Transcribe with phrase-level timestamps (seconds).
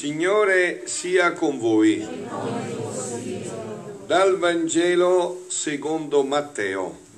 [0.00, 2.06] Signore sia con voi.
[4.06, 7.09] Dal Vangelo secondo Matteo.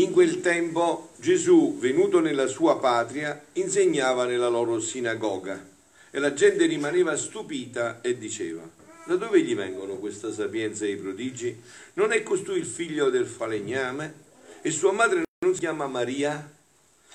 [0.00, 5.68] In quel tempo Gesù, venuto nella sua patria, insegnava nella loro sinagoga
[6.10, 8.66] e la gente rimaneva stupita e diceva,
[9.04, 11.54] da dove gli vengono questa sapienza e i prodigi?
[11.94, 14.14] Non è costui il figlio del falegname?
[14.62, 16.50] E sua madre non si chiama Maria?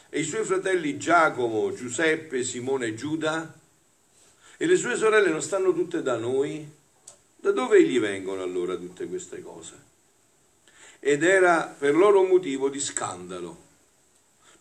[0.10, 3.60] e i suoi fratelli Giacomo, Giuseppe, Simone e Giuda?
[4.58, 6.70] E le sue sorelle non stanno tutte da noi?
[7.38, 9.94] Da dove gli vengono allora tutte queste cose?
[11.00, 13.64] Ed era per loro motivo di scandalo.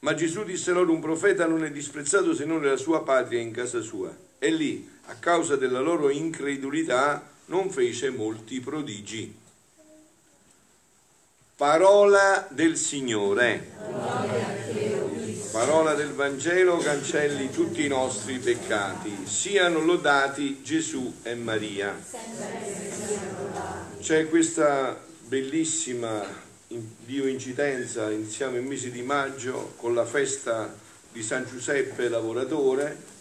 [0.01, 3.43] Ma Gesù disse loro un profeta non è disprezzato se non nella sua patria e
[3.43, 4.15] in casa sua.
[4.39, 9.35] E lì, a causa della loro incredulità, non fece molti prodigi.
[11.57, 13.73] Parola del Signore
[15.55, 19.25] parola del Vangelo cancelli tutti i nostri peccati.
[19.25, 21.97] Siano lodati Gesù e Maria.
[24.01, 26.22] C'è questa bellissima
[26.67, 30.77] Dio incidenza, iniziamo il mese di maggio con la festa
[31.12, 33.12] di San Giuseppe lavoratore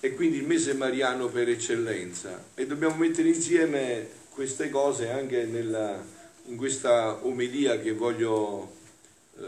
[0.00, 6.04] e quindi il mese mariano per eccellenza e dobbiamo mettere insieme queste cose anche nella,
[6.46, 8.72] in questa omelia che voglio,
[9.38, 9.44] eh,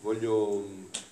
[0.00, 0.68] voglio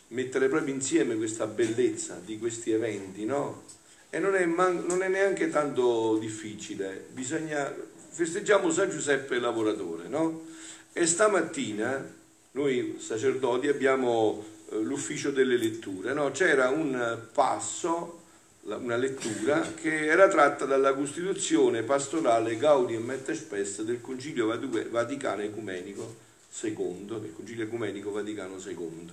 [0.09, 3.65] mettere proprio insieme questa bellezza di questi eventi, no?
[4.11, 7.75] E non è, non è neanche tanto difficile, bisogna,
[8.19, 10.45] festeggiamo San Giuseppe lavoratore, no?
[10.93, 12.05] E stamattina
[12.51, 16.33] noi sacerdoti abbiamo eh, l'ufficio delle letture, no?
[16.33, 18.23] C'era un passo,
[18.63, 24.49] una lettura che era tratta dalla Costituzione pastorale Gaudium et Spes del Concilio
[24.91, 26.17] Vaticano Ecumenico
[26.61, 29.13] II, del Concilio Ecumenico Vaticano II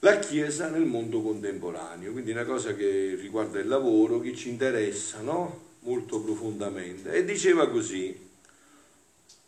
[0.00, 5.20] la Chiesa nel mondo contemporaneo, quindi una cosa che riguarda il lavoro, che ci interessa
[5.20, 5.65] no?
[5.86, 7.12] Molto profondamente.
[7.12, 8.14] E diceva così,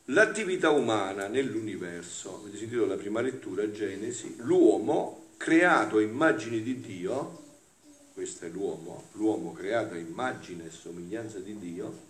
[0.07, 7.43] l'attività umana nell'universo, avete sentito la prima lettura, Genesi, l'uomo creato a immagine di Dio,
[8.15, 12.07] questo è l'uomo, l'uomo creato a immagine e somiglianza di Dio,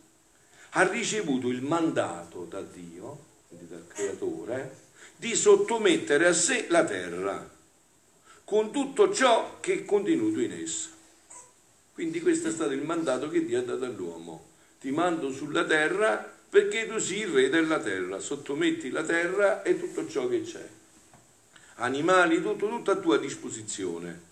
[0.70, 7.56] ha ricevuto il mandato da Dio, quindi dal creatore, di sottomettere a sé la terra
[8.44, 10.96] con tutto ciò che è contenuto in essa.
[11.98, 14.50] Quindi questo è stato il mandato che Dio ha dato all'uomo.
[14.80, 19.80] Ti mando sulla terra perché tu sii il re della terra, sottometti la terra e
[19.80, 20.64] tutto ciò che c'è.
[21.76, 24.26] Animali, tutto, tutto a tua disposizione.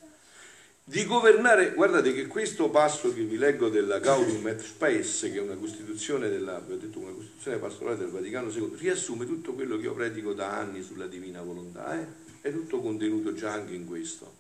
[0.85, 5.41] Di governare, guardate che questo passo che vi leggo della Gaudium et Spes, che è
[5.41, 9.95] una costituzione, della, detto, una costituzione pastorale del Vaticano II, riassume tutto quello che io
[9.95, 12.01] predico da anni sulla divina volontà.
[12.01, 12.07] Eh?
[12.43, 14.33] è tutto contenuto già anche in questo.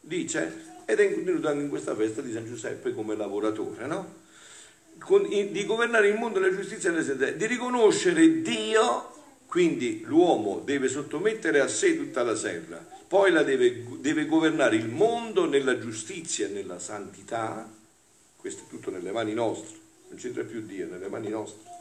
[0.00, 4.22] Dice, ed è contenuto anche in questa festa di San Giuseppe come lavoratore, no?
[4.94, 9.12] Di governare il mondo nella giustizia e nella sentenza, di riconoscere Dio,
[9.46, 14.88] quindi l'uomo deve sottomettere a sé tutta la serra, poi la deve, deve governare il
[14.88, 17.68] mondo nella giustizia e nella santità,
[18.36, 19.78] questo è tutto nelle mani nostre,
[20.08, 21.72] non c'entra più Dio, nelle mani nostre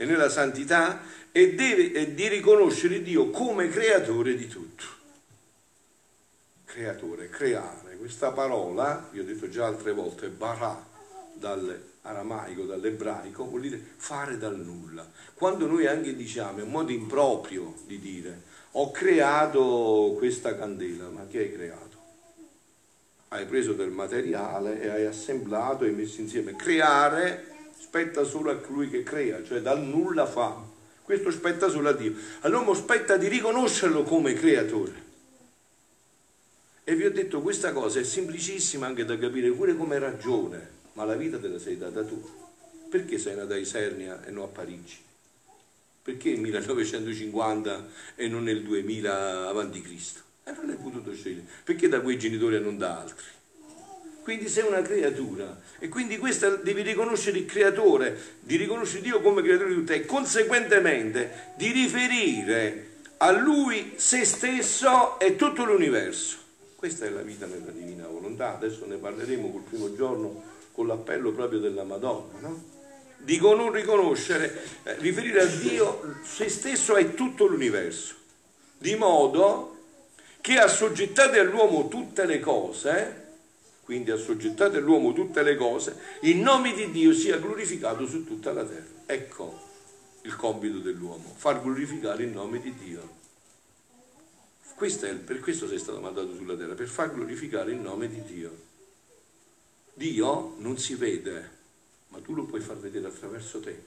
[0.00, 4.84] e nella santità e, deve, e di riconoscere Dio come creatore di tutto.
[6.64, 10.88] Creatore, creare, questa parola, vi ho detto già altre volte, barà
[11.34, 15.06] dall'aramaico, dall'ebraico, vuol dire fare dal nulla.
[15.34, 18.40] Quando noi anche diciamo, è un modo improprio di dire,
[18.72, 21.98] ho creato questa candela, ma chi hai creato?
[23.28, 26.56] Hai preso del materiale e hai assemblato e messo insieme.
[26.56, 27.44] Creare
[27.78, 30.56] spetta solo a colui che crea, cioè dal nulla fa.
[31.02, 32.14] Questo spetta solo a Dio.
[32.40, 35.09] All'uomo spetta di riconoscerlo come creatore.
[36.90, 41.04] E vi ho detto questa cosa è semplicissima anche da capire pure come ragione, ma
[41.04, 42.20] la vita te la sei data tu.
[42.90, 44.98] Perché sei nata a Isernia e non a Parigi?
[46.02, 50.22] Perché nel 1950 e non nel 2000 avanti Cristo?
[50.42, 51.46] E non l'hai potuto scegliere.
[51.62, 53.24] Perché da quei genitori e non da altri?
[54.22, 59.42] quindi sei una creatura e quindi questa devi riconoscere il creatore, di riconoscere Dio come
[59.42, 62.88] creatore di tutto e conseguentemente di riferire
[63.18, 66.48] a lui se stesso e tutto l'universo.
[66.80, 70.42] Questa è la vita nella divina volontà, adesso ne parleremo col primo giorno
[70.72, 72.64] con l'appello proprio della Madonna, no?
[73.18, 78.14] di non riconoscere, eh, riferire a Dio se stesso e tutto l'universo,
[78.78, 79.76] di modo
[80.40, 83.26] che assoggettate all'uomo tutte le cose,
[83.84, 88.64] quindi assoggettate all'uomo tutte le cose, il nome di Dio sia glorificato su tutta la
[88.64, 89.02] terra.
[89.04, 89.68] Ecco
[90.22, 93.19] il compito dell'uomo, far glorificare il nome di Dio.
[94.80, 98.50] Questo per questo sei stato mandato sulla terra, per far glorificare il nome di Dio.
[99.92, 101.50] Dio non si vede,
[102.08, 103.78] ma tu lo puoi far vedere attraverso te.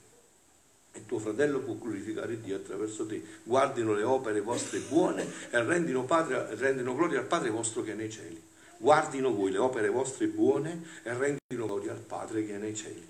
[0.92, 3.20] E tuo fratello può glorificare Dio attraverso te.
[3.42, 7.96] Guardino le opere vostre buone e rendino, padre, rendino gloria al Padre vostro che è
[7.96, 8.40] nei cieli.
[8.76, 13.04] Guardino voi le opere vostre buone e rendino gloria al Padre che è nei cieli.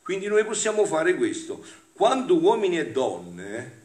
[0.00, 1.62] Quindi noi possiamo fare questo.
[1.92, 3.82] Quando uomini e donne,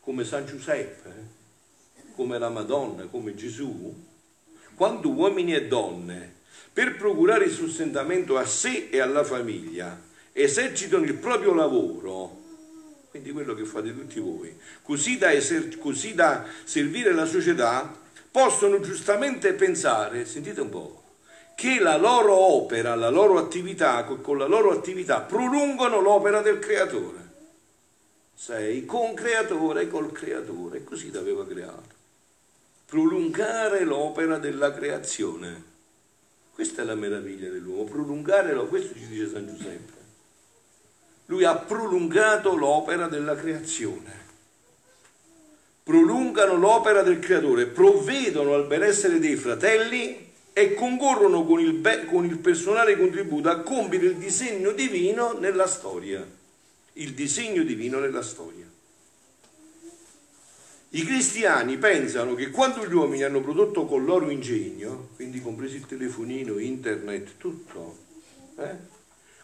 [0.00, 1.40] come San Giuseppe,
[2.22, 3.92] come la Madonna, come Gesù,
[4.76, 6.34] quando uomini e donne,
[6.72, 10.00] per procurare il sostentamento a sé e alla famiglia,
[10.32, 12.40] esercitano il proprio lavoro,
[13.10, 17.92] quindi quello che fate tutti voi, così da, eser- così da servire la società,
[18.30, 21.02] possono giustamente pensare, sentite un po',
[21.56, 27.18] che la loro opera, la loro attività, con la loro attività prolungano l'opera del creatore.
[28.32, 31.91] Sei con creatore col creatore, così l'aveva creato.
[32.92, 35.62] Prolungare l'opera della creazione.
[36.52, 39.92] Questa è la meraviglia dell'uomo, prolungare, questo ci dice San Giuseppe.
[41.24, 44.12] Lui ha prolungato l'opera della creazione.
[45.82, 52.26] Prolungano l'opera del creatore, provvedono al benessere dei fratelli e concorrono con il, be- con
[52.26, 56.22] il personale contributo a compiere il disegno divino nella storia.
[56.92, 58.66] Il disegno divino nella storia.
[60.94, 65.86] I cristiani pensano che quando gli uomini hanno prodotto con loro ingegno, quindi compreso il
[65.86, 67.96] telefonino, internet, tutto,
[68.58, 68.76] eh,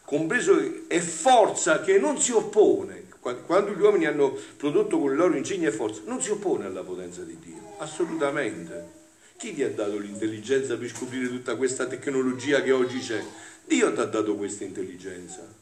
[0.05, 5.67] compreso è forza che non si oppone, quando gli uomini hanno prodotto con loro ingegno
[5.67, 8.97] e forza, non si oppone alla potenza di Dio, assolutamente.
[9.35, 13.23] Chi ti ha dato l'intelligenza per scoprire tutta questa tecnologia che oggi c'è?
[13.65, 15.58] Dio ti ha dato questa intelligenza.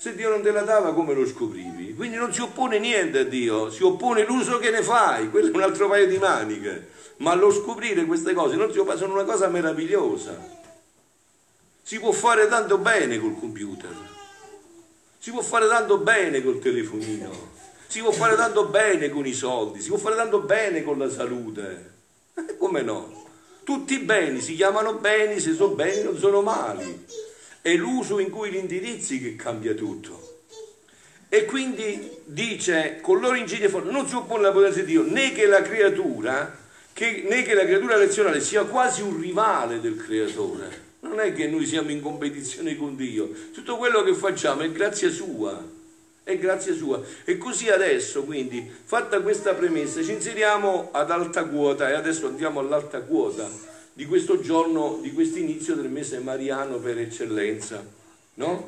[0.00, 1.92] Se Dio non te la dava, come lo scoprivi?
[1.92, 5.56] Quindi non si oppone niente a Dio, si oppone l'uso che ne fai, quello è
[5.56, 6.90] un altro paio di maniche.
[7.16, 10.38] Ma lo scoprire queste cose oppone, sono una cosa meravigliosa.
[11.82, 13.92] Si può fare tanto bene col computer,
[15.18, 17.32] si può fare tanto bene col telefonino,
[17.88, 21.10] si può fare tanto bene con i soldi, si può fare tanto bene con la
[21.10, 21.94] salute.
[22.56, 23.26] Come no?
[23.64, 27.26] Tutti i beni si chiamano beni se sono beni non sono mali
[27.70, 30.26] è l'uso in cui gli indirizzi che cambia tutto.
[31.28, 35.32] E quindi dice, con loro ingegno forte, non si oppone alla potenza di Dio, né
[35.32, 36.56] che la creatura,
[36.92, 40.86] che, né che la creatura razionale sia quasi un rivale del creatore.
[41.00, 45.10] Non è che noi siamo in competizione con Dio, tutto quello che facciamo è grazia
[45.10, 45.76] sua
[46.28, 47.00] è grazia sua.
[47.24, 52.60] E così adesso, quindi, fatta questa premessa, ci inseriamo ad alta quota e adesso andiamo
[52.60, 53.48] all'alta quota
[53.98, 57.84] di questo giorno, di questo inizio del mese mariano per eccellenza,
[58.34, 58.64] no?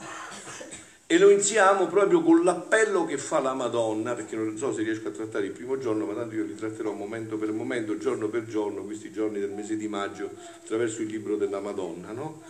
[1.07, 5.07] E lo iniziamo proprio con l'appello che fa la Madonna, perché non so se riesco
[5.07, 8.45] a trattare il primo giorno, ma tanto io li tratterò momento per momento, giorno per
[8.49, 10.31] giorno, questi giorni del mese di maggio,
[10.65, 12.43] attraverso il libro della Madonna, no?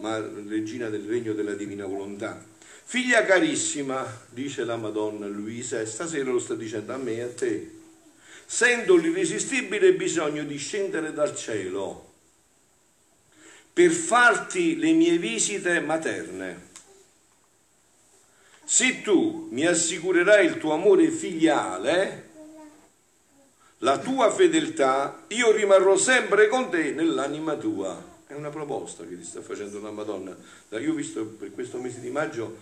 [0.00, 2.44] Ma regina del regno della divina volontà.
[2.84, 7.30] Figlia carissima, dice la Madonna Luisa, e stasera lo sta dicendo a me e a
[7.30, 7.70] te,
[8.44, 12.05] sento l'irresistibile bisogno di scendere dal cielo
[13.76, 16.68] per farti le mie visite materne.
[18.64, 22.28] Se tu mi assicurerai il tuo amore filiale,
[23.80, 28.02] la tua fedeltà, io rimarrò sempre con te nell'anima tua.
[28.26, 30.34] È una proposta che ti sta facendo la Madonna.
[30.70, 32.56] Io ho visto per questo mese di maggio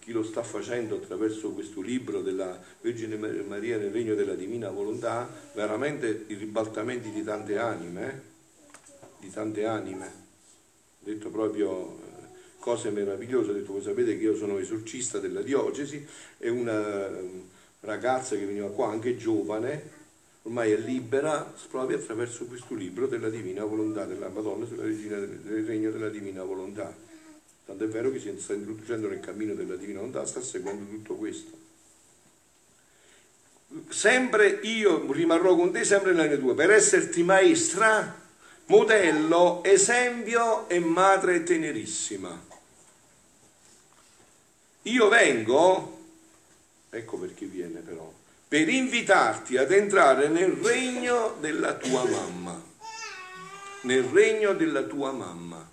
[0.00, 5.30] chi lo sta facendo attraverso questo libro della Vergine Maria nel regno della divina volontà,
[5.54, 8.20] veramente i ribaltamenti di tante anime, eh?
[9.20, 10.25] di tante anime
[11.06, 12.26] detto proprio eh,
[12.58, 16.04] cose meravigliose, ha detto voi sapete che io sono esorcista della diocesi
[16.38, 17.08] e una
[17.80, 19.90] ragazza che veniva qua anche giovane,
[20.42, 25.64] ormai è libera, proprio attraverso questo libro della Divina Volontà della Madonna sulla Regina del
[25.64, 26.94] Regno della Divina Volontà.
[27.64, 31.14] Tanto è vero che si sta introducendo nel cammino della Divina Volontà, sta seguendo tutto
[31.14, 31.64] questo.
[33.88, 38.24] Sempre io rimarrò con te sempre nelle tue, per esserti maestra
[38.66, 42.44] modello, esempio e madre tenerissima.
[44.82, 45.98] Io vengo,
[46.90, 48.12] ecco perché viene però,
[48.48, 52.62] per invitarti ad entrare nel regno della tua mamma,
[53.82, 55.68] nel regno della tua mamma,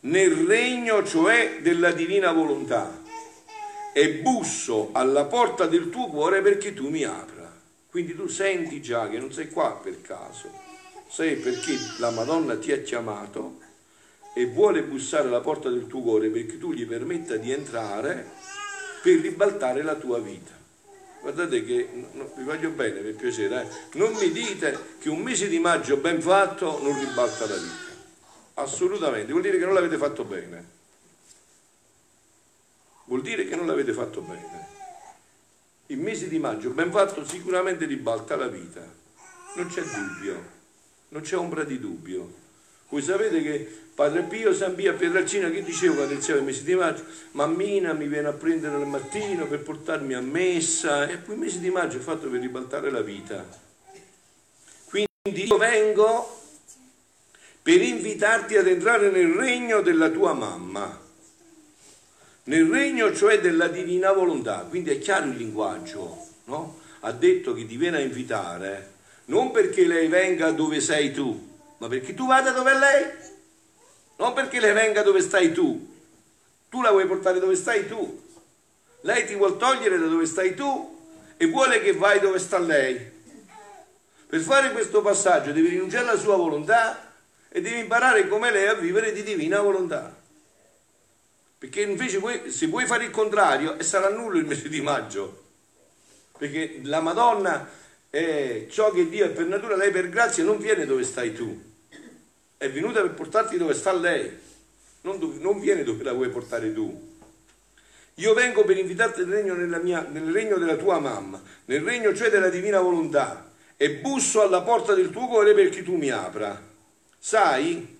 [0.00, 3.02] nel regno cioè della divina volontà
[3.94, 7.50] e busso alla porta del tuo cuore perché tu mi apra.
[7.88, 10.50] Quindi tu senti già che non sei qua per caso,
[11.08, 13.60] sei perché la Madonna ti ha chiamato
[14.34, 18.28] e vuole bussare alla porta del tuo cuore perché tu gli permetta di entrare
[19.02, 20.52] per ribaltare la tua vita.
[21.20, 23.98] Guardate che no, vi voglio bene per piacere, eh?
[23.98, 27.92] non mi dite che un mese di maggio ben fatto non ribalta la vita.
[28.54, 30.72] Assolutamente, vuol dire che non l'avete fatto bene.
[33.06, 34.68] Vuol dire che non l'avete fatto bene.
[35.86, 38.82] Il mese di maggio ben fatto sicuramente ribalta la vita.
[39.56, 40.42] Non c'è dubbio,
[41.14, 42.42] non c'è ombra di dubbio.
[42.88, 46.74] Voi sapete che Padre Pio, San Pio a Pietralcina, che diceva iniziava il mese di
[46.74, 47.04] maggio?
[47.32, 51.60] Mammina mi viene a prendere al mattino per portarmi a messa e poi il mese
[51.60, 53.46] di maggio è fatto per ribaltare la vita.
[54.86, 56.42] Quindi io vengo
[57.62, 61.00] per invitarti ad entrare nel regno della tua mamma
[62.46, 66.80] nel regno cioè della divina volontà, quindi è chiaro il linguaggio, no?
[67.00, 68.93] Ha detto che ti viene a invitare
[69.26, 73.10] non perché lei venga dove sei tu, ma perché tu vada dove è lei,
[74.16, 75.92] non perché lei venga dove stai tu,
[76.68, 78.22] tu la vuoi portare dove stai tu,
[79.02, 80.92] lei ti vuol togliere da dove stai tu
[81.36, 83.12] e vuole che vai dove sta lei.
[84.26, 87.12] Per fare questo passaggio devi rinunciare alla sua volontà
[87.48, 90.12] e devi imparare come lei a vivere di divina volontà.
[91.58, 95.42] Perché invece se vuoi fare il contrario, sarà nullo il mese di maggio.
[96.36, 97.68] Perché la Madonna
[98.14, 101.60] è ciò che Dio è per natura, lei per grazia non viene dove stai tu.
[102.56, 104.30] È venuta per portarti dove sta lei.
[105.00, 107.12] Non, dove, non viene dove la vuoi portare tu.
[108.14, 112.30] Io vengo per invitarti nel regno, mia, nel regno della tua mamma, nel regno cioè
[112.30, 116.62] della divina volontà, e busso alla porta del tuo cuore perché tu mi apra.
[117.18, 117.98] Sai?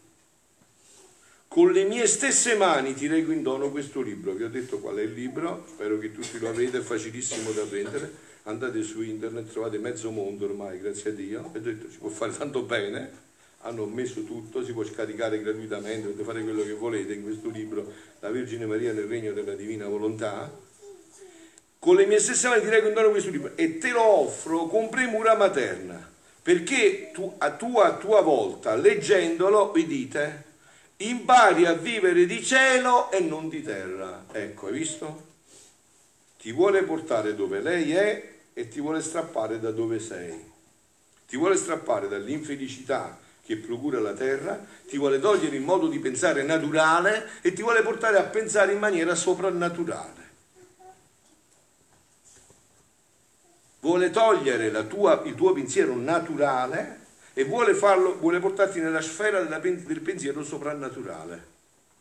[1.48, 4.32] Con le mie stesse mani ti reggo in dono questo libro.
[4.32, 7.64] Vi ho detto qual è il libro, spero che tutti lo avete, è facilissimo da
[7.64, 8.23] prendere.
[8.46, 11.50] Andate su internet, trovate mezzo mondo ormai, grazie a Dio.
[11.54, 13.22] E ho detto ci può fare tanto bene.
[13.60, 17.90] Hanno messo tutto, si può scaricare gratuitamente, potete fare quello che volete in questo libro,
[18.20, 20.52] La Vergine Maria nel Regno della Divina Volontà.
[21.78, 25.34] Con le mie stesse mani ti dono questo libro e te lo offro con premura
[25.36, 26.06] materna,
[26.42, 30.44] perché tu a tua, a tua volta, leggendolo, vi dite,
[30.98, 34.26] impari a vivere di cielo e non di terra.
[34.30, 35.32] Ecco, hai visto?
[36.38, 40.52] Ti vuole portare dove lei è e ti vuole strappare da dove sei.
[41.26, 46.42] Ti vuole strappare dall'infelicità che procura la terra, ti vuole togliere il modo di pensare
[46.44, 50.22] naturale e ti vuole portare a pensare in maniera soprannaturale.
[53.80, 57.00] Vuole togliere tua, il tuo pensiero naturale
[57.34, 61.46] e vuole, farlo, vuole portarti nella sfera della, del pensiero soprannaturale,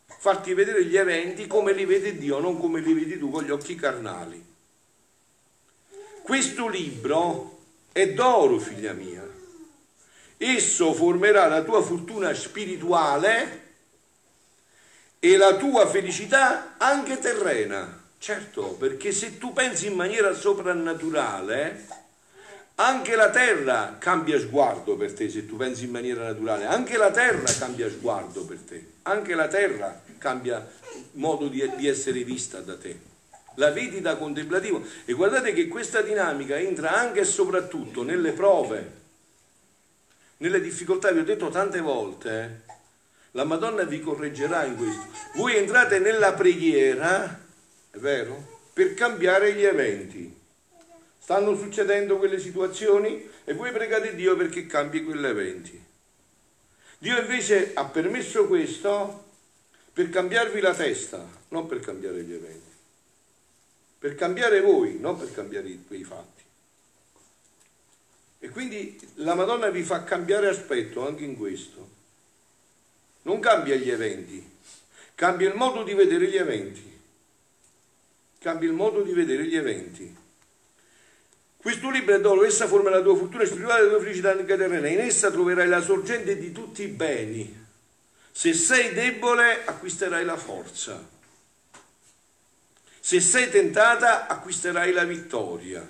[0.05, 3.49] farti vedere gli eventi come li vede Dio, non come li vedi tu con gli
[3.49, 4.52] occhi carnali.
[6.23, 7.59] Questo libro
[7.91, 9.29] è d'oro, figlia mia.
[10.37, 13.61] Esso formerà la tua fortuna spirituale
[15.19, 18.01] e la tua felicità anche terrena.
[18.19, 21.87] Certo, perché se tu pensi in maniera soprannaturale,
[22.75, 27.11] anche la terra cambia sguardo per te se tu pensi in maniera naturale, anche la
[27.11, 30.65] terra cambia sguardo per te, anche la terra cambia
[31.11, 33.11] modo di, di essere vista da te.
[33.55, 39.01] La vedi da contemplativo e guardate che questa dinamica entra anche e soprattutto nelle prove,
[40.37, 42.71] nelle difficoltà, vi ho detto tante volte, eh,
[43.31, 45.05] la Madonna vi correggerà in questo.
[45.35, 47.45] Voi entrate nella preghiera,
[47.91, 50.41] è vero, per cambiare gli eventi
[51.23, 55.81] stanno succedendo quelle situazioni e voi pregate Dio perché cambi quegli eventi.
[56.97, 59.23] Dio invece ha permesso questo
[59.93, 62.72] per cambiarvi la testa, non per cambiare gli eventi.
[64.03, 66.43] Per cambiare voi, non per cambiare quei fatti.
[68.39, 71.89] E quindi la Madonna vi fa cambiare aspetto anche in questo.
[73.21, 74.45] Non cambia gli eventi,
[75.15, 76.99] cambia il modo di vedere gli eventi.
[78.39, 80.13] Cambia il modo di vedere gli eventi.
[81.55, 84.57] Questo libro è d'oro, essa forma la tua fortuna spirituale e la tua felicità anche
[84.57, 84.89] terrena.
[84.89, 87.65] In essa troverai la sorgente di tutti i beni.
[88.33, 91.12] Se sei debole, acquisterai la forza.
[93.05, 95.85] Se sei tentata, acquisterai la vittoria.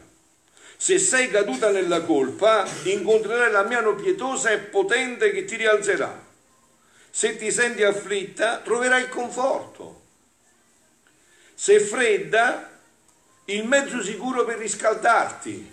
[0.75, 6.11] Se sei caduta nella colpa, incontrerai la mano pietosa e potente che ti rialzerà.
[7.11, 10.01] Se ti senti afflitta, troverai conforto.
[11.53, 12.79] Se fredda,
[13.45, 15.71] il mezzo sicuro per riscaldarti.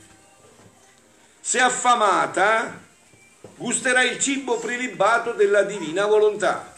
[1.41, 2.79] Se affamata,
[3.57, 6.70] gusterai il cibo prelibato della divina volontà.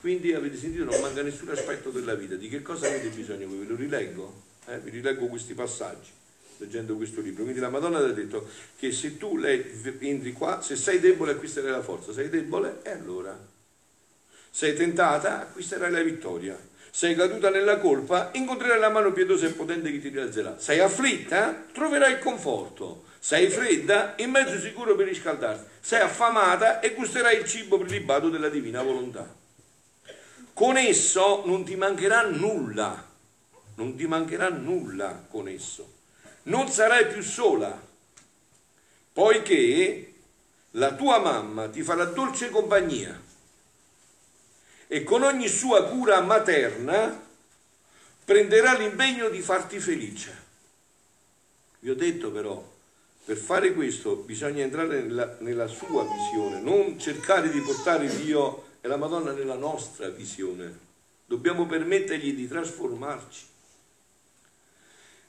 [0.00, 2.34] Quindi avete sentito, non manca nessun aspetto della vita.
[2.34, 3.48] Di che cosa avete bisogno?
[3.48, 4.42] Ve lo rileggo?
[4.66, 4.78] Eh?
[4.78, 6.10] Vi rileggo questi passaggi
[6.56, 7.42] leggendo questo libro.
[7.42, 11.70] Quindi la Madonna ti ha detto che se tu entri qua, se sei debole acquisterai
[11.70, 13.38] la forza, sei debole e allora
[14.50, 16.58] sei tentata, acquisterai la vittoria.
[16.92, 20.58] Sei caduta nella colpa, incontrerai la mano pietosa e potente che ti rialzerà.
[20.58, 23.04] Sei afflitta, troverai il conforto.
[23.20, 25.68] Sei fredda, in mezzo sicuro per riscaldarti.
[25.80, 29.39] Sei affamata e gusterai il cibo prelibato della divina volontà.
[30.60, 33.08] Con esso non ti mancherà nulla.
[33.76, 35.90] Non ti mancherà nulla con esso.
[36.42, 37.82] Non sarai più sola,
[39.10, 40.12] poiché
[40.72, 43.18] la tua mamma ti farà dolce compagnia
[44.86, 47.18] e con ogni sua cura materna
[48.22, 50.42] prenderà l'impegno di farti felice.
[51.78, 52.62] Vi ho detto però,
[53.24, 58.88] per fare questo bisogna entrare nella, nella sua visione, non cercare di portare Dio e
[58.88, 60.88] la Madonna nella nostra visione.
[61.26, 63.46] Dobbiamo permettergli di trasformarci,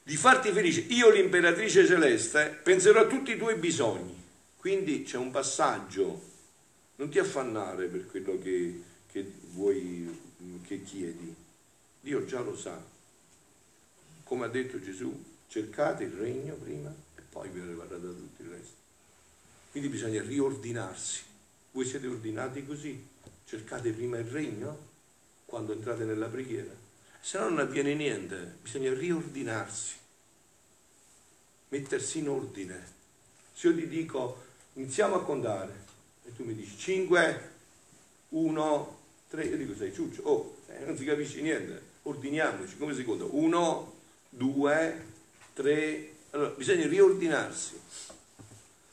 [0.02, 0.80] di farti felice.
[0.88, 4.20] Io, l'imperatrice celeste, penserò a tutti i tuoi bisogni.
[4.56, 6.22] Quindi c'è un passaggio,
[6.96, 10.08] non ti affannare per quello che che vuoi,
[10.66, 11.34] che chiedi.
[12.00, 12.82] Dio già lo sa.
[14.24, 18.48] Come ha detto Gesù, cercate il regno prima e poi vi arriverà da tutto il
[18.48, 18.76] resto.
[19.70, 21.22] Quindi bisogna riordinarsi.
[21.72, 23.10] Voi siete ordinati così.
[23.44, 24.90] Cercate prima il regno
[25.44, 26.72] quando entrate nella preghiera.
[27.20, 28.56] Se no non avviene niente.
[28.62, 29.94] Bisogna riordinarsi.
[31.68, 32.86] Mettersi in ordine.
[33.52, 35.90] Se io ti dico iniziamo a contare
[36.24, 37.50] e tu mi dici 5,
[38.30, 43.04] 1, tre, io dico sei ciuccio, oh, eh, non si capisce niente, ordiniamoci, come si
[43.04, 43.24] conta?
[43.24, 45.06] Uno, due,
[45.52, 47.80] tre, allora bisogna riordinarsi.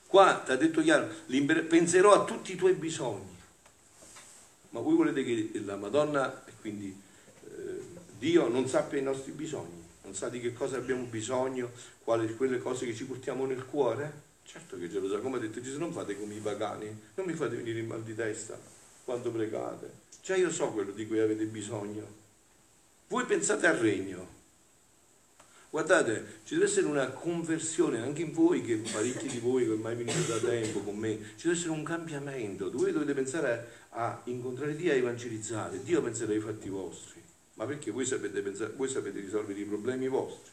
[0.08, 1.08] Qua ti ha detto chiaro,
[1.68, 3.38] penserò a tutti i tuoi bisogni.
[4.70, 6.96] Ma voi volete che la Madonna, e quindi
[7.44, 7.82] eh,
[8.18, 11.72] Dio, non sappia i nostri bisogni, non sa di che cosa abbiamo bisogno,
[12.04, 14.28] quali quelle cose che ci portiamo nel cuore?
[14.44, 17.26] Certo che ce lo sa, come ha detto Gesù, non fate come i pagani, non
[17.26, 18.60] mi fate venire in mal di testa
[19.04, 20.08] quando pregate.
[20.22, 22.18] Già io so quello di cui avete bisogno.
[23.08, 24.38] Voi pensate al regno.
[25.72, 29.96] Guardate, ci deve essere una conversione anche in voi, che parecchi di voi che ormai
[29.96, 32.72] venite da tempo con me, ci deve essere un cambiamento.
[32.72, 35.84] Voi dovete pensare a incontrare Dio e a evangelizzare.
[35.84, 37.22] Dio penserà ai fatti vostri.
[37.56, 40.52] Ma perché voi sapete, pensare, voi sapete risolvere i problemi vostri?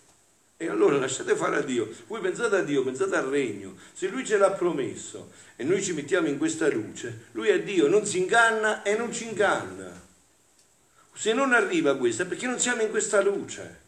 [0.57, 1.89] E allora lasciate fare a Dio.
[2.07, 3.77] Voi pensate a Dio, pensate al regno.
[3.93, 7.89] Se Lui ce l'ha promesso e noi ci mettiamo in questa luce, Lui è Dio,
[7.89, 10.05] non si inganna e non ci inganna.
[11.13, 13.85] Se non arriva questa perché non siamo in questa luce.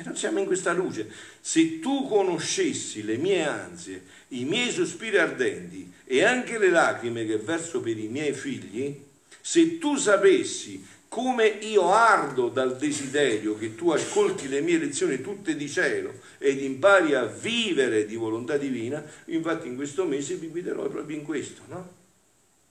[0.00, 1.10] E non siamo in questa luce.
[1.40, 7.36] Se tu conoscessi le mie ansie, i miei sospiri ardenti e anche le lacrime che
[7.38, 9.02] verso per i miei figli,
[9.40, 15.56] se tu sapessi come io ardo dal desiderio che tu ascolti le mie lezioni tutte
[15.56, 20.86] di cielo ed impari a vivere di volontà divina, infatti in questo mese vi guiderò
[20.86, 21.92] proprio in questo, no?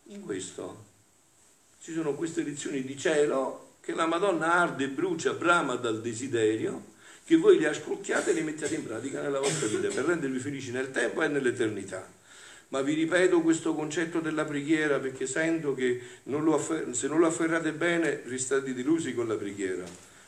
[0.06, 0.86] In questo.
[1.82, 6.96] Ci sono queste lezioni di cielo che la Madonna arde e brucia, brama dal desiderio,
[7.28, 10.72] che voi le ascoltiate e le mettiate in pratica nella vostra vita per rendervi felici
[10.72, 12.18] nel tempo e nell'eternità
[12.70, 17.28] ma vi ripeto questo concetto della preghiera perché sento che non affer- se non lo
[17.28, 19.84] afferrate bene restate delusi con la preghiera.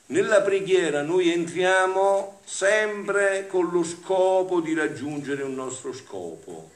[0.07, 6.71] Nella preghiera noi entriamo sempre con lo scopo di raggiungere un nostro scopo,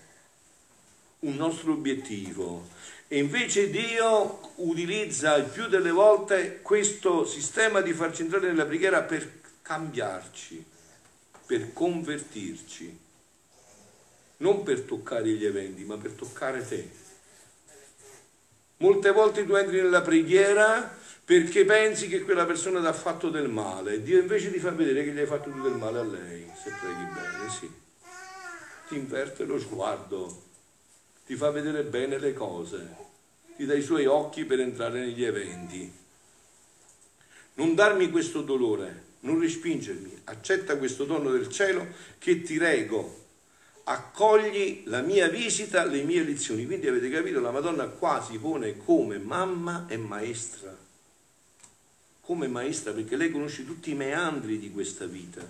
[1.19, 2.67] un nostro obiettivo.
[3.07, 9.01] E invece Dio utilizza il più delle volte questo sistema di farci entrare nella preghiera
[9.01, 10.63] per cambiarci,
[11.47, 12.99] per convertirci
[14.37, 16.89] non per toccare gli eventi, ma per toccare te.
[18.77, 23.47] Molte volte tu entri nella preghiera perché pensi che quella persona ti ha fatto del
[23.47, 26.51] male Dio invece ti fa vedere che gli hai fatto tu del male a lei,
[26.61, 27.71] se preghi bene, sì.
[28.89, 30.43] Ti inverte lo sguardo,
[31.25, 32.95] ti fa vedere bene le cose,
[33.55, 36.01] ti dà i suoi occhi per entrare negli eventi.
[37.53, 41.85] Non darmi questo dolore, non respingermi, accetta questo dono del cielo
[42.17, 43.21] che ti rego
[43.85, 46.65] accogli la mia visita, le mie lezioni.
[46.65, 50.75] Quindi avete capito, la Madonna qua si pone come mamma e maestra.
[52.21, 55.41] Come maestra, perché lei conosce tutti i meandri di questa vita,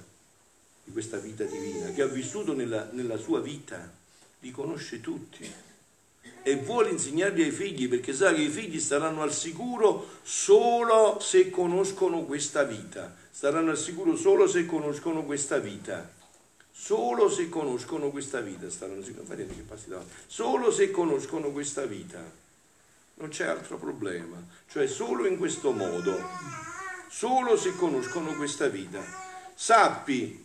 [0.84, 3.92] di questa vita divina, che ha vissuto nella, nella sua vita,
[4.40, 5.48] li conosce tutti.
[6.46, 11.50] E vuole insegnarli ai figli perché sa che i figli staranno al sicuro solo se
[11.50, 13.23] conoscono questa vita.
[13.34, 16.22] Staranno al sicuro solo se conoscono questa vita
[16.76, 21.86] Solo se conoscono questa vita, staranno sicuri, vedete che passi davanti, solo se conoscono questa
[21.86, 22.20] vita.
[23.16, 26.18] non c'è altro problema, cioè solo in questo modo,
[27.10, 29.02] solo se conoscono questa vita.
[29.54, 30.44] Sappi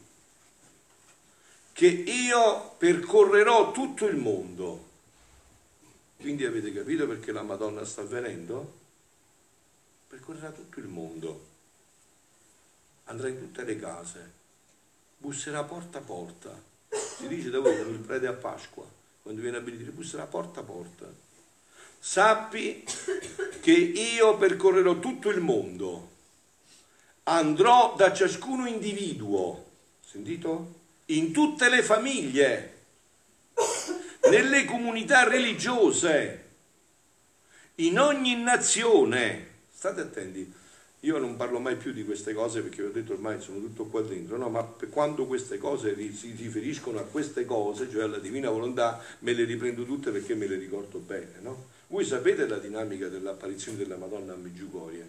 [1.72, 4.86] che io percorrerò tutto il mondo.
[6.18, 8.74] Quindi avete capito perché la Madonna sta avvenendo?
[10.08, 11.46] Percorrerà tutto il mondo,
[13.08, 14.32] andrà in tutte le case,
[15.18, 16.58] busserà porta a porta.
[16.88, 18.86] Si dice da voi il prete a Pasqua,
[19.22, 21.26] quando viene a benedire, busserà porta a porta
[21.98, 22.84] sappi
[23.60, 26.10] che io percorrerò tutto il mondo,
[27.24, 29.66] andrò da ciascuno individuo,
[30.04, 30.76] sentito?
[31.06, 32.76] In tutte le famiglie,
[34.30, 36.44] nelle comunità religiose,
[37.76, 39.46] in ogni nazione.
[39.72, 40.52] State attenti,
[41.02, 44.02] io non parlo mai più di queste cose perché ho detto ormai sono tutto qua
[44.02, 44.48] dentro, no?
[44.48, 49.44] ma quando queste cose si riferiscono a queste cose, cioè alla divina volontà, me le
[49.44, 51.66] riprendo tutte perché me le ricordo bene, no?
[51.86, 55.08] Voi sapete la dinamica dell'apparizione della Madonna a Meggiugorie?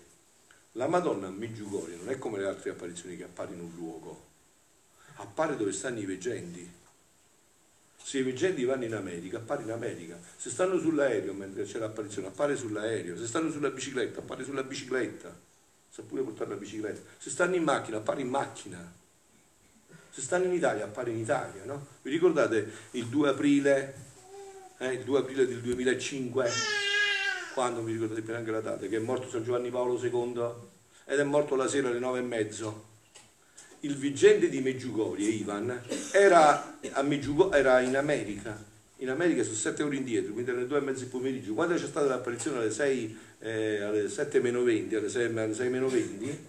[0.74, 4.28] La Madonna a Meggiugorie non è come le altre apparizioni che appare in un luogo,
[5.16, 6.78] appare dove stanno i veggenti.
[8.02, 10.20] Se i veggenti vanno in America, appare in America.
[10.38, 13.18] Se stanno sull'aereo mentre c'è l'apparizione, appare sull'aereo.
[13.18, 15.48] Se stanno sulla bicicletta, appare sulla bicicletta.
[16.00, 17.02] Sa pure portare la bicicletta.
[17.18, 18.94] Se stanno in macchina, appare in macchina.
[20.10, 21.88] Se stanno in Italia, appare in Italia, no?
[22.02, 24.08] Vi ricordate il 2 aprile
[24.82, 26.50] eh, il 2 aprile del 2005,
[27.54, 30.42] quando mi ricordate più anche la data, che è morto San Giovanni Paolo II
[31.04, 32.88] ed è morto la sera alle nove e mezzo.
[33.82, 35.82] Il vigente di Meggiugorie, Ivan,
[36.14, 38.58] era, Meggiugo, era in America,
[39.00, 41.54] in America sono sette ore indietro, quindi alle due e mezzo di pomeriggio.
[41.54, 45.70] Quando c'è stata l'apparizione alle 6, eh, alle 7 meno 20, alle 6, alle 6
[45.70, 46.48] meno 20,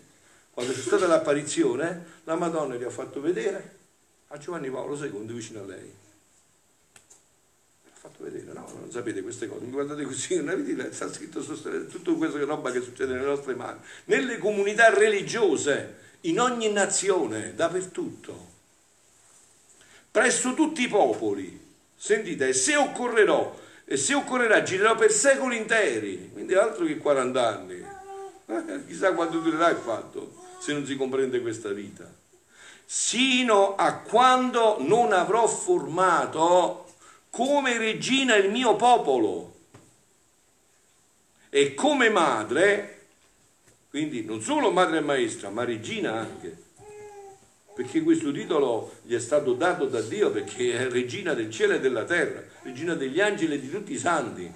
[0.50, 3.78] quando c'è stata l'apparizione, la Madonna gli ha fatto vedere
[4.28, 6.00] a Giovanni Paolo II vicino a lei
[8.00, 11.60] fatto vedere, no, non sapete queste cose, mi guardate così, non avete sta scritto su
[11.90, 18.48] tutta questa roba che succede nelle nostre mani, nelle comunità religiose, in ogni nazione, dappertutto,
[20.10, 21.60] presso tutti i popoli,
[22.00, 27.46] sentite, e se occorrerò, e se occorrerà girerò per secoli interi, quindi altro che 40
[27.46, 27.84] anni,
[28.46, 32.10] eh, chissà quanto durerà il fatto, se non si comprende questa vita,
[32.86, 36.94] sino a quando non avrò formato
[37.28, 39.56] come regina il mio popolo
[41.50, 43.08] e come madre,
[43.90, 46.62] quindi non solo madre e maestra, ma regina anche,
[47.74, 51.80] perché questo titolo gli è stato dato da Dio perché è regina del cielo e
[51.80, 54.50] della terra, regina degli angeli e di tutti i santi,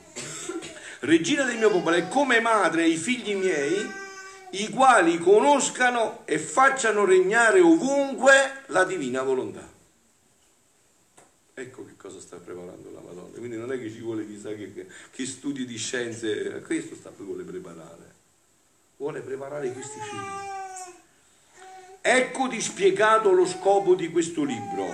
[1.00, 4.02] regina del mio popolo e come madre i figli miei,
[4.50, 9.72] i quali conoscano e facciano regnare ovunque la divina volontà.
[11.56, 13.38] Ecco che cosa sta preparando la Madonna.
[13.38, 17.44] Quindi non è che ci vuole chissà che, che studi di scienze, questo sta vuole
[17.44, 18.12] preparare.
[18.96, 20.63] Vuole preparare questi figli.
[22.06, 24.92] Ecco dispiegato lo scopo di questo libro.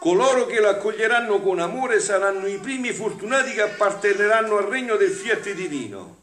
[0.00, 5.12] Coloro che lo accoglieranno con amore saranno i primi fortunati che apparteneranno al regno del
[5.12, 6.22] fiat divino.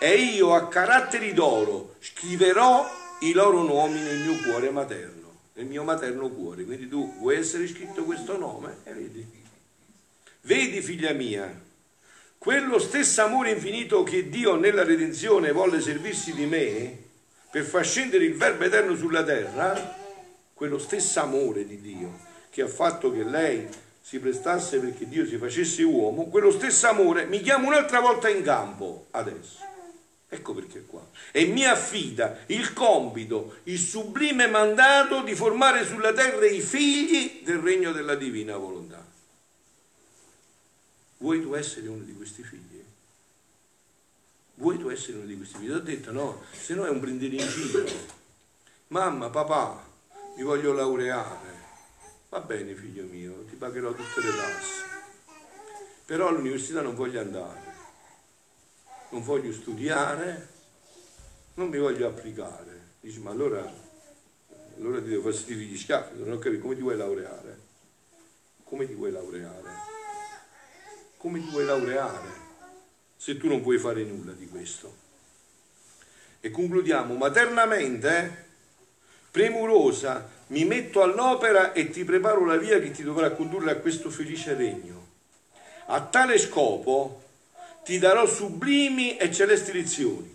[0.00, 2.84] E io a caratteri d'oro scriverò
[3.20, 5.18] i loro nomi nel mio cuore materno
[5.52, 6.64] nel mio materno cuore.
[6.64, 9.24] Quindi tu vuoi essere scritto questo nome e vedi.
[10.40, 11.56] Vedi, figlia mia,
[12.36, 17.08] quello stesso amore infinito che Dio nella redenzione volle servirsi di me
[17.50, 19.96] per far scendere il Verbo eterno sulla terra,
[20.54, 23.66] quello stesso amore di Dio che ha fatto che lei
[24.00, 28.42] si prestasse perché Dio si facesse uomo, quello stesso amore mi chiama un'altra volta in
[28.42, 29.68] campo adesso.
[30.32, 31.04] Ecco perché qua.
[31.32, 37.58] E mi affida il compito, il sublime mandato di formare sulla terra i figli del
[37.58, 39.04] regno della divina volontà.
[41.18, 42.69] Vuoi tu essere uno di questi figli?
[44.60, 45.58] Vuoi tu essere uno di questi?
[45.58, 47.84] Ti ho detto no, se no è un prendere in giro.
[48.88, 49.84] Mamma, papà,
[50.36, 51.58] mi voglio laureare.
[52.28, 54.84] Va bene figlio mio, ti pagherò tutte le tasse.
[56.06, 57.70] Però all'università non voglio andare
[59.10, 60.48] non voglio studiare,
[61.54, 62.88] non mi voglio applicare.
[63.00, 63.60] Dici, ma allora,
[64.76, 67.68] allora ti devo far sentire gli schiaffi, non ho capito come ti vuoi laureare.
[68.64, 69.70] Come ti vuoi laureare?
[71.16, 72.49] Come ti vuoi laureare
[73.20, 74.96] se tu non puoi fare nulla di questo?
[76.40, 78.46] E concludiamo, maternamente,
[79.30, 84.08] premurosa, mi metto all'opera e ti preparo la via che ti dovrà condurre a questo
[84.08, 85.08] felice regno.
[85.88, 87.24] A tale scopo
[87.84, 90.34] ti darò sublimi e celesti lezioni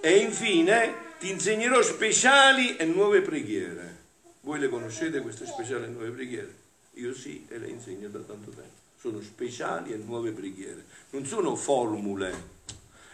[0.00, 3.98] e infine ti insegnerò speciali e nuove preghiere.
[4.40, 6.54] Voi le conoscete queste speciali e nuove preghiere?
[6.94, 8.79] Io sì e le insegno da tanto tempo.
[9.00, 12.58] Sono speciali e nuove preghiere, non sono formule,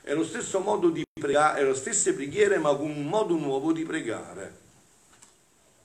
[0.03, 3.73] è lo stesso modo di pregare, è le stesse preghiere ma con un modo nuovo
[3.73, 4.65] di pregare.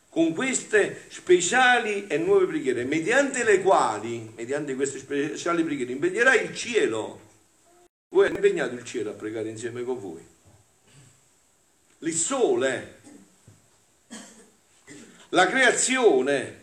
[0.09, 6.55] Con queste speciali e nuove preghiere, mediante le quali, mediante queste speciali preghiere, impegnerai il
[6.55, 7.19] cielo.
[8.09, 10.25] Voi avete impegnato il cielo a pregare insieme con voi.
[11.99, 13.01] Il sole,
[15.29, 16.60] la creazione,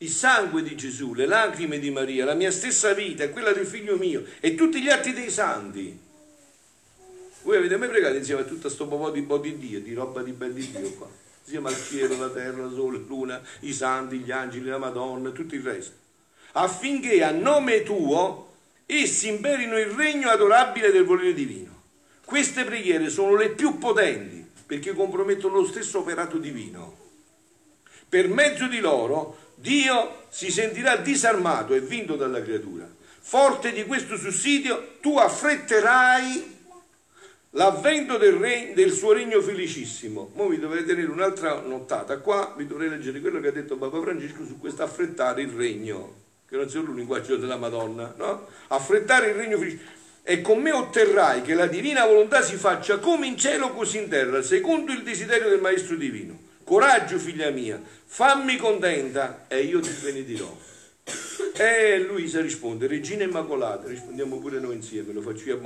[0.00, 3.66] il sangue di Gesù, le lacrime di Maria, la mia stessa vita e quella del
[3.66, 6.06] figlio mio e tutti gli atti dei santi.
[7.42, 10.22] Voi avete mai pregato insieme a tutto questo po' di, po' di Dio, di roba
[10.22, 11.08] di bel di Dio qua?
[11.42, 15.54] Insieme al cielo, la terra, il sole, luna, i santi, gli angeli, la Madonna, tutto
[15.54, 15.94] il resto.
[16.52, 18.52] Affinché a nome tuo
[18.86, 21.82] essi imperino il regno adorabile del volere divino.
[22.24, 26.96] Queste preghiere sono le più potenti perché compromettono lo stesso operato divino.
[28.08, 32.88] Per mezzo di loro Dio si sentirà disarmato e vinto dalla creatura.
[33.20, 36.56] Forte di questo sussidio, tu affretterai
[37.50, 40.30] l'avvento del, re, del, suo regno felicissimo.
[40.36, 42.18] Ora vi dovrei tenere un'altra nottata.
[42.18, 46.14] Qua vi dovrei leggere quello che ha detto Papa Francesco su questo affrettare il regno,
[46.48, 48.46] che non sia un linguaggio della Madonna, no?
[48.68, 49.90] Affrettare il regno felicissimo.
[50.22, 54.08] E con me otterrai che la divina volontà si faccia come in cielo così in
[54.08, 56.46] terra, secondo il desiderio del Maestro Divino.
[56.68, 60.54] Coraggio, figlia mia, fammi contenta e io ti benedirò.
[61.56, 65.58] E Luisa risponde, Regina Immacolata, rispondiamo pure noi insieme, lo faccio io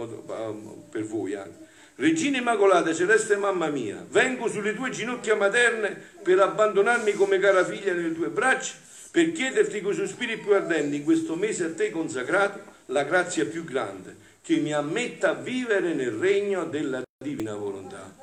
[0.88, 1.58] per voi anche.
[1.96, 7.94] Regina Immacolata, celeste mamma mia, vengo sulle tue ginocchia materne per abbandonarmi come cara figlia
[7.94, 8.74] nelle tue braccia,
[9.10, 13.44] per chiederti con i sospiri più ardenti in questo mese a te consacrato la grazia
[13.44, 18.14] più grande, che mi ammetta a vivere nel regno della divina volontà.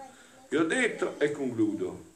[0.47, 2.07] Vi ho detto e concludo.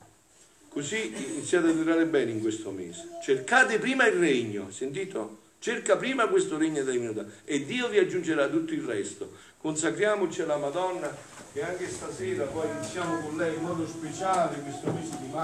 [0.73, 3.19] Così iniziate a durare bene in questo mese.
[3.23, 5.41] Cercate prima il regno, sentito?
[5.59, 9.33] Cerca prima questo regno della divinità e Dio vi aggiungerà tutto il resto.
[9.59, 11.15] Consacriamoci alla Madonna
[11.53, 15.37] e anche stasera poi iniziamo con lei in modo speciale questo mese di maggio.